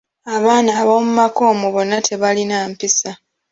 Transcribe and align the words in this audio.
Abaana 0.35 0.71
abomu 0.81 1.11
maka 1.19 1.41
omwo 1.51 1.67
bonna 1.75 1.97
tebalina 2.07 2.55
mpisa. 2.71 3.11